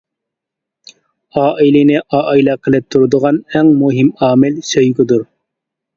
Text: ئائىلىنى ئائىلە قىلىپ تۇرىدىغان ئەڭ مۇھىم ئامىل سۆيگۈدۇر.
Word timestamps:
ئائىلىنى 1.41 2.01
ئائىلە 2.19 2.57
قىلىپ 2.63 2.87
تۇرىدىغان 2.95 3.39
ئەڭ 3.53 3.73
مۇھىم 3.83 4.13
ئامىل 4.29 4.61
سۆيگۈدۇر. 4.71 5.29